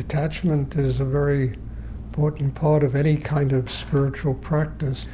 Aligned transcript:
detachment 0.00 0.76
is 0.76 0.98
a 0.98 1.04
very 1.04 1.58
important 2.08 2.54
part 2.54 2.82
of 2.82 2.96
any 2.96 3.16
kind 3.16 3.52
of 3.52 3.70
spiritual 3.70 4.32
practice. 4.34 5.06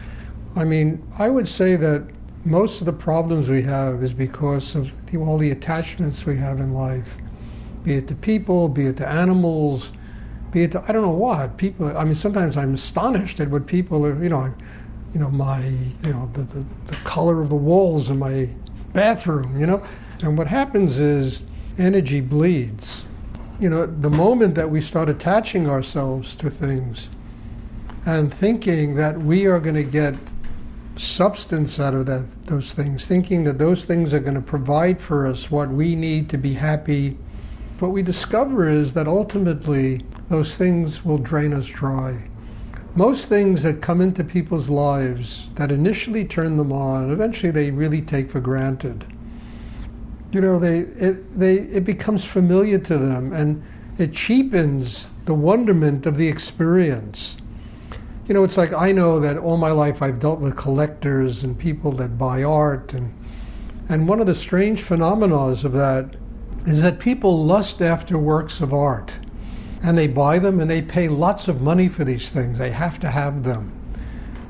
I 0.54 0.64
mean, 0.64 1.06
I 1.18 1.28
would 1.28 1.48
say 1.48 1.74
that 1.74 2.04
most 2.44 2.80
of 2.80 2.86
the 2.86 2.92
problems 2.92 3.48
we 3.48 3.62
have 3.62 4.04
is 4.04 4.12
because 4.12 4.76
of 4.76 4.90
the, 5.06 5.18
all 5.18 5.38
the 5.38 5.50
attachments 5.50 6.24
we 6.24 6.36
have 6.36 6.60
in 6.60 6.72
life, 6.72 7.08
be 7.82 7.94
it 7.94 8.06
to 8.08 8.14
people, 8.14 8.68
be 8.68 8.86
it 8.86 8.96
to 8.98 9.08
animals, 9.08 9.90
be 10.52 10.62
it 10.62 10.72
to 10.72 10.84
I 10.86 10.92
don't 10.92 11.02
know 11.02 11.10
what 11.10 11.56
people. 11.56 11.96
I 11.96 12.04
mean, 12.04 12.14
sometimes 12.14 12.56
I'm 12.56 12.74
astonished 12.74 13.40
at 13.40 13.50
what 13.50 13.66
people 13.66 14.06
are. 14.06 14.22
You 14.22 14.28
know, 14.28 14.54
you 15.12 15.20
know 15.20 15.30
my 15.30 15.66
you 15.66 16.12
know 16.12 16.30
the, 16.32 16.44
the, 16.44 16.64
the 16.86 16.96
color 17.04 17.42
of 17.42 17.48
the 17.48 17.56
walls 17.56 18.08
in 18.08 18.20
my 18.20 18.48
bathroom. 18.92 19.58
You 19.58 19.66
know, 19.66 19.86
and 20.22 20.38
what 20.38 20.46
happens 20.46 20.98
is 20.98 21.42
energy 21.76 22.20
bleeds. 22.20 23.02
You 23.58 23.70
know, 23.70 23.86
the 23.86 24.10
moment 24.10 24.54
that 24.56 24.70
we 24.70 24.82
start 24.82 25.08
attaching 25.08 25.66
ourselves 25.66 26.34
to 26.36 26.50
things 26.50 27.08
and 28.04 28.32
thinking 28.32 28.96
that 28.96 29.18
we 29.18 29.46
are 29.46 29.58
going 29.58 29.76
to 29.76 29.82
get 29.82 30.14
substance 30.96 31.80
out 31.80 31.94
of 31.94 32.04
that, 32.04 32.46
those 32.46 32.74
things, 32.74 33.06
thinking 33.06 33.44
that 33.44 33.56
those 33.58 33.86
things 33.86 34.12
are 34.12 34.20
going 34.20 34.34
to 34.34 34.42
provide 34.42 35.00
for 35.00 35.26
us 35.26 35.50
what 35.50 35.70
we 35.70 35.96
need 35.96 36.28
to 36.30 36.36
be 36.36 36.54
happy. 36.54 37.16
What 37.78 37.92
we 37.92 38.02
discover 38.02 38.68
is 38.68 38.92
that 38.92 39.08
ultimately 39.08 40.04
those 40.28 40.54
things 40.54 41.02
will 41.02 41.18
drain 41.18 41.54
us 41.54 41.66
dry. 41.66 42.28
Most 42.94 43.26
things 43.26 43.62
that 43.62 43.80
come 43.80 44.02
into 44.02 44.22
people's 44.22 44.68
lives 44.68 45.48
that 45.54 45.72
initially 45.72 46.26
turn 46.26 46.58
them 46.58 46.72
on, 46.72 47.10
eventually 47.10 47.52
they 47.52 47.70
really 47.70 48.02
take 48.02 48.30
for 48.30 48.40
granted. 48.40 49.04
You 50.32 50.40
know, 50.40 50.58
they 50.58 50.80
it, 50.80 51.38
they 51.38 51.54
it 51.54 51.84
becomes 51.84 52.24
familiar 52.24 52.78
to 52.78 52.98
them, 52.98 53.32
and 53.32 53.62
it 53.98 54.12
cheapens 54.12 55.08
the 55.24 55.34
wonderment 55.34 56.06
of 56.06 56.16
the 56.16 56.28
experience 56.28 57.36
you 58.26 58.34
know, 58.34 58.42
it's 58.42 58.56
like 58.56 58.72
I 58.72 58.90
know 58.92 59.20
that 59.20 59.38
all 59.38 59.56
my 59.56 59.70
life 59.70 60.02
I've 60.02 60.18
dealt 60.18 60.40
with 60.40 60.56
collectors 60.56 61.44
and 61.44 61.56
people 61.56 61.92
that 61.92 62.18
buy 62.18 62.42
art, 62.42 62.92
and 62.92 63.14
and 63.88 64.08
one 64.08 64.20
of 64.20 64.26
the 64.26 64.34
strange 64.34 64.82
phenomena 64.82 65.36
of 65.36 65.72
that 65.72 66.16
is 66.66 66.82
that 66.82 66.98
people 66.98 67.44
lust 67.44 67.80
after 67.80 68.18
works 68.18 68.60
of 68.60 68.74
art, 68.74 69.12
and 69.80 69.96
they 69.96 70.08
buy 70.08 70.40
them 70.40 70.58
and 70.58 70.68
they 70.68 70.82
pay 70.82 71.08
lots 71.08 71.46
of 71.46 71.62
money 71.62 71.88
for 71.88 72.02
these 72.02 72.28
things. 72.30 72.58
They 72.58 72.70
have 72.72 72.98
to 73.00 73.10
have 73.10 73.44
them, 73.44 73.72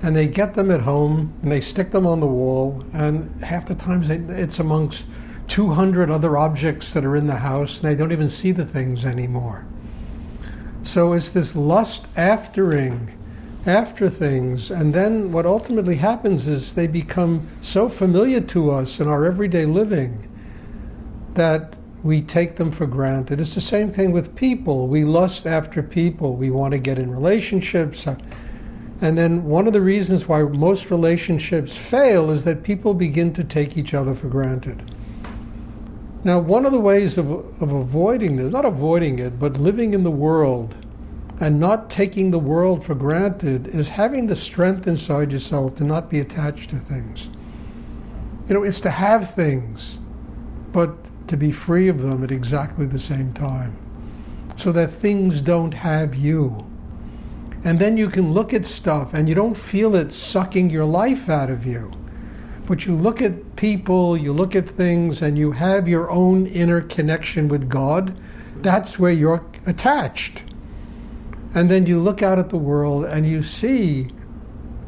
and 0.02 0.16
they 0.16 0.26
get 0.26 0.54
them 0.54 0.70
at 0.70 0.80
home 0.80 1.34
and 1.42 1.52
they 1.52 1.60
stick 1.60 1.90
them 1.90 2.06
on 2.06 2.20
the 2.20 2.26
wall, 2.26 2.82
and 2.94 3.42
half 3.44 3.66
the 3.66 3.74
times 3.74 4.08
it's 4.08 4.58
amongst 4.58 5.04
200 5.48 6.10
other 6.10 6.36
objects 6.36 6.92
that 6.92 7.04
are 7.04 7.16
in 7.16 7.26
the 7.26 7.36
house, 7.36 7.76
and 7.76 7.84
they 7.84 7.94
don't 7.94 8.12
even 8.12 8.30
see 8.30 8.52
the 8.52 8.64
things 8.64 9.04
anymore. 9.04 9.66
So 10.82 11.12
it's 11.12 11.30
this 11.30 11.56
lust 11.56 12.06
aftering 12.14 13.12
after 13.66 14.08
things. 14.08 14.70
And 14.70 14.94
then 14.94 15.32
what 15.32 15.46
ultimately 15.46 15.96
happens 15.96 16.46
is 16.46 16.72
they 16.72 16.86
become 16.86 17.48
so 17.62 17.88
familiar 17.88 18.40
to 18.40 18.70
us 18.70 19.00
in 19.00 19.08
our 19.08 19.24
everyday 19.24 19.66
living 19.66 20.32
that 21.34 21.74
we 22.02 22.22
take 22.22 22.56
them 22.56 22.70
for 22.70 22.86
granted. 22.86 23.40
It's 23.40 23.54
the 23.54 23.60
same 23.60 23.92
thing 23.92 24.12
with 24.12 24.36
people. 24.36 24.86
We 24.86 25.04
lust 25.04 25.46
after 25.46 25.82
people, 25.82 26.36
we 26.36 26.50
want 26.50 26.72
to 26.72 26.78
get 26.78 26.98
in 26.98 27.10
relationships. 27.10 28.06
And 28.06 29.18
then 29.18 29.44
one 29.44 29.66
of 29.66 29.72
the 29.72 29.80
reasons 29.80 30.28
why 30.28 30.42
most 30.42 30.90
relationships 30.90 31.76
fail 31.76 32.30
is 32.30 32.44
that 32.44 32.62
people 32.62 32.94
begin 32.94 33.34
to 33.34 33.44
take 33.44 33.76
each 33.76 33.92
other 33.92 34.14
for 34.14 34.28
granted. 34.28 34.92
Now, 36.26 36.40
one 36.40 36.66
of 36.66 36.72
the 36.72 36.80
ways 36.80 37.18
of, 37.18 37.30
of 37.30 37.70
avoiding 37.70 38.34
this, 38.34 38.52
not 38.52 38.64
avoiding 38.64 39.20
it, 39.20 39.38
but 39.38 39.58
living 39.58 39.94
in 39.94 40.02
the 40.02 40.10
world 40.10 40.74
and 41.38 41.60
not 41.60 41.88
taking 41.88 42.32
the 42.32 42.38
world 42.40 42.84
for 42.84 42.96
granted 42.96 43.68
is 43.68 43.90
having 43.90 44.26
the 44.26 44.34
strength 44.34 44.88
inside 44.88 45.30
yourself 45.30 45.76
to 45.76 45.84
not 45.84 46.10
be 46.10 46.18
attached 46.18 46.70
to 46.70 46.80
things. 46.80 47.28
You 48.48 48.54
know, 48.54 48.64
it's 48.64 48.80
to 48.80 48.90
have 48.90 49.36
things, 49.36 49.98
but 50.72 50.96
to 51.28 51.36
be 51.36 51.52
free 51.52 51.86
of 51.86 52.02
them 52.02 52.24
at 52.24 52.32
exactly 52.32 52.86
the 52.86 52.98
same 52.98 53.32
time. 53.32 53.76
So 54.56 54.72
that 54.72 54.94
things 54.94 55.40
don't 55.40 55.74
have 55.74 56.16
you. 56.16 56.66
And 57.62 57.78
then 57.78 57.96
you 57.96 58.08
can 58.08 58.32
look 58.32 58.52
at 58.52 58.66
stuff 58.66 59.14
and 59.14 59.28
you 59.28 59.36
don't 59.36 59.56
feel 59.56 59.94
it 59.94 60.12
sucking 60.12 60.70
your 60.70 60.86
life 60.86 61.28
out 61.28 61.50
of 61.50 61.64
you. 61.64 61.92
But 62.66 62.84
you 62.84 62.96
look 62.96 63.22
at 63.22 63.54
people, 63.56 64.16
you 64.16 64.32
look 64.32 64.56
at 64.56 64.68
things, 64.70 65.22
and 65.22 65.38
you 65.38 65.52
have 65.52 65.86
your 65.86 66.10
own 66.10 66.46
inner 66.46 66.80
connection 66.80 67.48
with 67.48 67.68
God. 67.68 68.18
That's 68.56 68.98
where 68.98 69.12
you're 69.12 69.44
attached. 69.66 70.42
And 71.54 71.70
then 71.70 71.86
you 71.86 72.00
look 72.00 72.22
out 72.22 72.38
at 72.38 72.50
the 72.50 72.58
world 72.58 73.04
and 73.04 73.26
you 73.26 73.42
see 73.42 74.08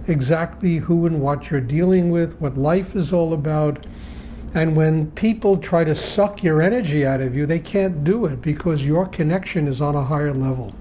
exactly 0.06 0.78
who 0.78 1.06
and 1.06 1.21
what 1.21 1.50
you're 1.50 1.61
dealing 1.61 2.11
with, 2.11 2.41
what 2.41 2.59
life 2.59 2.97
is 2.97 3.12
all 3.12 3.33
about. 3.33 3.87
And 4.55 4.75
when 4.75 5.11
people 5.12 5.59
try 5.59 5.84
to 5.84 5.94
suck 5.94 6.43
your 6.43 6.61
energy 6.61 7.06
out 7.06 7.21
of 7.21 7.34
you, 7.37 7.47
they 7.47 7.59
can't 7.59 8.03
do 8.03 8.25
it 8.27 8.43
because 8.43 8.84
your 8.84 9.06
connection 9.06 9.69
is 9.69 9.81
on 9.81 9.94
a 9.94 10.05
higher 10.05 10.33
level. 10.33 10.75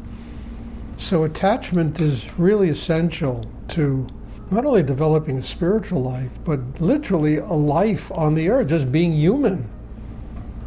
So, 0.98 1.24
attachment 1.24 2.00
is 2.00 2.26
really 2.40 2.70
essential 2.70 3.46
to 3.70 4.08
not 4.50 4.66
only 4.66 4.84
developing 4.84 5.38
a 5.38 5.44
spiritual 5.44 6.02
life, 6.02 6.32
but 6.46 6.60
literally 6.80 7.38
a 7.38 7.54
life 7.54 8.12
on 8.12 8.36
the 8.36 8.50
earth, 8.50 8.70
just 8.70 8.92
being 8.92 9.14
human 9.14 9.70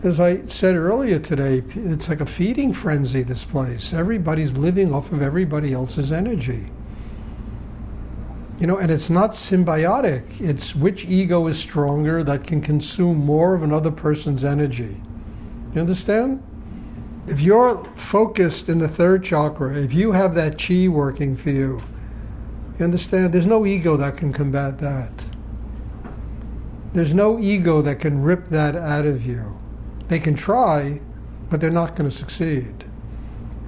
as 0.02 0.18
I 0.18 0.46
said 0.46 0.76
earlier 0.76 1.18
today, 1.18 1.62
it's 1.74 2.08
like 2.08 2.20
a 2.20 2.26
feeding 2.26 2.72
frenzy, 2.72 3.22
this 3.22 3.44
place. 3.44 3.92
Everybody's 3.92 4.52
living 4.52 4.94
off 4.94 5.12
of 5.12 5.20
everybody 5.20 5.72
else's 5.72 6.10
energy. 6.10 6.70
You 8.58 8.66
know, 8.66 8.78
and 8.78 8.90
it's 8.90 9.10
not 9.10 9.32
symbiotic. 9.32 10.40
It's 10.40 10.74
which 10.74 11.04
ego 11.04 11.46
is 11.46 11.58
stronger 11.58 12.24
that 12.24 12.44
can 12.44 12.60
consume 12.62 13.19
more 13.19 13.54
of 13.54 13.62
another 13.62 13.90
person's 13.90 14.44
energy. 14.44 15.00
You 15.74 15.80
understand? 15.80 16.42
If 17.26 17.40
you're 17.40 17.84
focused 17.94 18.69
in 18.69 18.78
the 18.78 18.88
third 18.88 19.22
chakra, 19.22 19.76
if 19.76 19.92
you 19.92 20.12
have 20.12 20.34
that 20.34 20.58
chi 20.58 20.88
working 20.88 21.36
for 21.36 21.50
you, 21.50 21.82
you 22.80 22.84
understand? 22.84 23.32
There's 23.32 23.46
no 23.46 23.66
ego 23.66 23.96
that 23.96 24.16
can 24.16 24.32
combat 24.32 24.78
that. 24.78 25.12
There's 26.92 27.14
no 27.14 27.38
ego 27.38 27.82
that 27.82 28.00
can 28.00 28.22
rip 28.22 28.48
that 28.48 28.74
out 28.74 29.06
of 29.06 29.24
you. 29.24 29.58
They 30.08 30.18
can 30.18 30.34
try, 30.34 31.00
but 31.48 31.60
they're 31.60 31.70
not 31.70 31.94
going 31.94 32.10
to 32.10 32.16
succeed 32.16 32.84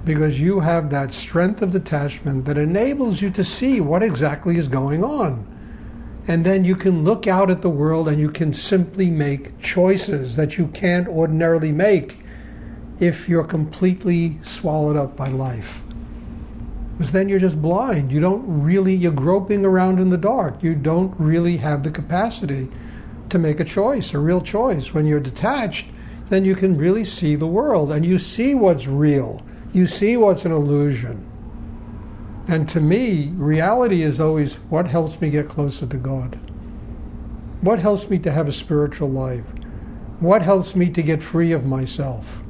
because 0.03 0.41
you 0.41 0.59
have 0.59 0.89
that 0.89 1.13
strength 1.13 1.61
of 1.61 1.71
detachment 1.71 2.45
that 2.45 2.57
enables 2.57 3.21
you 3.21 3.29
to 3.31 3.43
see 3.43 3.79
what 3.79 4.03
exactly 4.03 4.57
is 4.57 4.67
going 4.67 5.03
on. 5.03 5.47
And 6.27 6.45
then 6.45 6.65
you 6.65 6.75
can 6.75 7.03
look 7.03 7.27
out 7.27 7.49
at 7.49 7.61
the 7.61 7.69
world 7.69 8.07
and 8.07 8.19
you 8.19 8.29
can 8.29 8.53
simply 8.53 9.09
make 9.09 9.59
choices 9.61 10.35
that 10.35 10.57
you 10.57 10.67
can't 10.67 11.07
ordinarily 11.07 11.71
make 11.71 12.17
if 12.99 13.29
you're 13.29 13.43
completely 13.43 14.39
swallowed 14.43 14.95
up 14.95 15.15
by 15.15 15.29
life. 15.29 15.81
Because 16.93 17.11
then 17.11 17.27
you're 17.27 17.39
just 17.39 17.61
blind. 17.61 18.11
You 18.11 18.19
don't 18.19 18.63
really, 18.63 18.93
you're 18.93 19.11
groping 19.11 19.65
around 19.65 19.99
in 19.99 20.09
the 20.09 20.17
dark. 20.17 20.61
You 20.61 20.75
don't 20.75 21.13
really 21.19 21.57
have 21.57 21.83
the 21.83 21.89
capacity 21.89 22.69
to 23.29 23.39
make 23.39 23.59
a 23.59 23.65
choice, 23.65 24.13
a 24.13 24.19
real 24.19 24.41
choice. 24.41 24.93
When 24.93 25.05
you're 25.05 25.19
detached, 25.19 25.87
then 26.29 26.45
you 26.45 26.55
can 26.55 26.77
really 26.77 27.03
see 27.03 27.35
the 27.35 27.47
world 27.47 27.91
and 27.91 28.05
you 28.05 28.19
see 28.19 28.53
what's 28.53 28.87
real. 28.87 29.43
You 29.73 29.87
see 29.87 30.17
what's 30.17 30.45
an 30.45 30.51
illusion. 30.51 31.25
And 32.47 32.69
to 32.69 32.79
me, 32.79 33.27
reality 33.35 34.03
is 34.03 34.19
always 34.19 34.53
what 34.69 34.87
helps 34.87 35.19
me 35.19 35.29
get 35.29 35.49
closer 35.49 35.87
to 35.87 35.97
God? 35.97 36.39
What 37.61 37.79
helps 37.79 38.09
me 38.09 38.19
to 38.19 38.31
have 38.31 38.47
a 38.47 38.53
spiritual 38.53 39.09
life? 39.09 39.45
What 40.19 40.41
helps 40.41 40.75
me 40.75 40.89
to 40.91 41.01
get 41.01 41.23
free 41.23 41.51
of 41.53 41.65
myself? 41.65 42.42